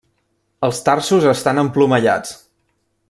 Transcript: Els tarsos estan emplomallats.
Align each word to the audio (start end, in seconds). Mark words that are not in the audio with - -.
Els 0.67 0.79
tarsos 0.87 1.27
estan 1.33 1.63
emplomallats. 1.65 2.33